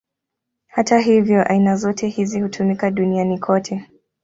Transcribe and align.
Hata 0.67 0.99
hivyo, 0.99 1.43
aina 1.43 1.75
zote 1.75 2.07
hizi 2.07 2.41
hutumika 2.41 2.91
duniani 2.91 3.39
kote. 3.39 3.87